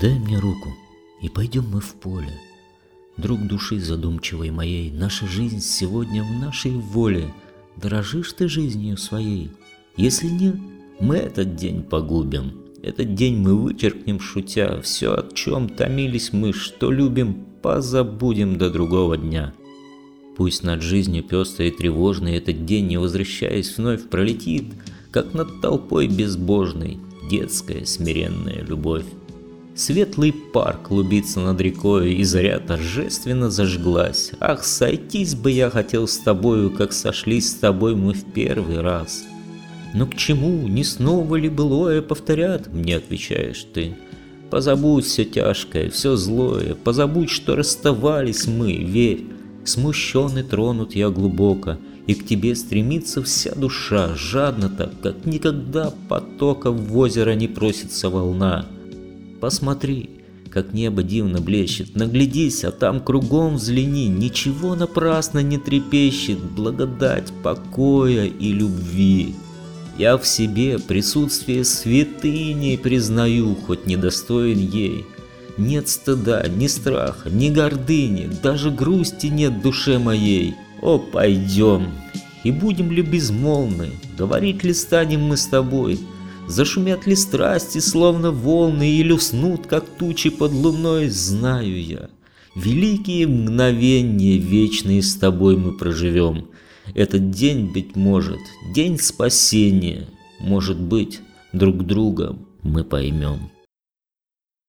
Дай 0.00 0.16
мне 0.16 0.38
руку, 0.38 0.76
и 1.20 1.28
пойдем 1.28 1.64
мы 1.72 1.80
в 1.80 1.94
поле. 1.94 2.40
Друг 3.16 3.44
души 3.48 3.80
задумчивой 3.80 4.52
моей, 4.52 4.92
наша 4.92 5.26
жизнь 5.26 5.58
сегодня 5.60 6.22
в 6.22 6.30
нашей 6.30 6.70
воле. 6.70 7.34
Дорожишь 7.74 8.32
ты 8.32 8.46
жизнью 8.46 8.96
своей? 8.96 9.50
Если 9.96 10.28
нет, 10.28 10.54
мы 11.00 11.16
этот 11.16 11.56
день 11.56 11.82
погубим. 11.82 12.52
Этот 12.80 13.16
день 13.16 13.38
мы 13.38 13.56
вычеркнем, 13.56 14.20
шутя, 14.20 14.80
все, 14.82 15.14
о 15.14 15.28
чем 15.34 15.68
томились 15.68 16.32
мы, 16.32 16.52
что 16.52 16.92
любим, 16.92 17.44
позабудем 17.60 18.56
до 18.56 18.70
другого 18.70 19.16
дня. 19.16 19.52
Пусть 20.36 20.62
над 20.62 20.80
жизнью 20.80 21.24
пестрой 21.24 21.70
и 21.70 21.76
тревожной 21.76 22.36
этот 22.36 22.64
день, 22.64 22.86
не 22.86 22.98
возвращаясь, 22.98 23.76
вновь 23.76 24.08
пролетит, 24.08 24.66
как 25.10 25.34
над 25.34 25.60
толпой 25.60 26.06
безбожной, 26.06 26.98
детская 27.28 27.84
смиренная 27.84 28.62
любовь. 28.62 29.04
Светлый 29.78 30.32
парк 30.32 30.88
клубится 30.88 31.38
над 31.38 31.60
рекой, 31.60 32.14
и 32.14 32.24
заря 32.24 32.58
торжественно 32.58 33.48
зажглась. 33.48 34.32
Ах, 34.40 34.64
сойтись 34.64 35.36
бы 35.36 35.52
я 35.52 35.70
хотел 35.70 36.08
с 36.08 36.18
тобою, 36.18 36.72
как 36.72 36.92
сошлись 36.92 37.52
с 37.52 37.54
тобой 37.54 37.94
мы 37.94 38.12
в 38.12 38.24
первый 38.24 38.80
раз. 38.80 39.22
Но 39.94 40.08
к 40.08 40.16
чему, 40.16 40.66
не 40.66 40.82
снова 40.82 41.36
ли 41.36 41.48
былое 41.48 42.02
повторят, 42.02 42.72
мне 42.72 42.96
отвечаешь 42.96 43.64
ты. 43.72 43.96
Позабудь 44.50 45.04
все 45.04 45.24
тяжкое, 45.24 45.90
все 45.90 46.16
злое, 46.16 46.74
позабудь, 46.74 47.30
что 47.30 47.54
расставались 47.54 48.48
мы, 48.48 48.78
верь. 48.78 49.26
Смущенный 49.64 50.42
тронут 50.42 50.96
я 50.96 51.08
глубоко, 51.08 51.76
и 52.08 52.14
к 52.14 52.26
тебе 52.26 52.56
стремится 52.56 53.22
вся 53.22 53.54
душа, 53.54 54.16
жадно 54.16 54.70
так, 54.70 55.00
как 55.00 55.24
никогда 55.24 55.94
потока 56.08 56.72
в 56.72 56.98
озеро 56.98 57.36
не 57.36 57.46
просится 57.46 58.10
волна. 58.10 58.66
Посмотри, 59.40 60.10
как 60.50 60.72
небо 60.72 61.02
дивно 61.02 61.40
блещет, 61.40 61.94
наглядись, 61.94 62.64
а 62.64 62.72
там 62.72 63.00
кругом 63.00 63.56
взгляни, 63.56 64.08
ничего 64.08 64.74
напрасно 64.74 65.40
не 65.40 65.58
трепещет, 65.58 66.38
благодать 66.38 67.32
покоя 67.42 68.24
и 68.24 68.52
любви. 68.52 69.34
Я 69.96 70.16
в 70.16 70.26
себе 70.26 70.78
присутствие 70.78 71.64
святыни 71.64 72.76
признаю, 72.76 73.54
хоть 73.54 73.86
недостоин 73.86 74.58
ей. 74.58 75.04
Нет 75.56 75.88
стыда, 75.88 76.46
ни 76.48 76.68
страха, 76.68 77.30
ни 77.30 77.50
гордыни, 77.50 78.30
даже 78.42 78.70
грусти 78.70 79.26
нет 79.26 79.60
душе 79.60 79.98
моей. 79.98 80.54
О, 80.82 80.98
пойдем, 80.98 81.88
и 82.44 82.52
будем 82.52 82.92
ли 82.92 83.02
безмолвны, 83.02 83.90
говорить 84.16 84.62
ли 84.62 84.72
станем 84.72 85.22
мы 85.22 85.36
с 85.36 85.46
тобой, 85.46 85.98
Зашумят 86.48 87.06
ли 87.06 87.14
страсти, 87.14 87.78
словно 87.78 88.30
волны, 88.30 88.90
Или 88.90 89.12
уснут, 89.12 89.66
как 89.66 89.84
тучи 89.84 90.30
под 90.30 90.52
луной, 90.52 91.08
знаю 91.08 91.82
я. 91.82 92.08
Великие 92.56 93.26
мгновения 93.26 94.38
вечные 94.38 95.02
с 95.02 95.14
тобой 95.14 95.56
мы 95.56 95.76
проживем. 95.76 96.48
Этот 96.94 97.30
день, 97.30 97.70
быть 97.70 97.96
может, 97.96 98.40
день 98.74 98.98
спасения. 98.98 100.08
Может 100.40 100.80
быть, 100.80 101.20
друг 101.52 101.84
друга 101.84 102.36
мы 102.62 102.82
поймем. 102.82 103.50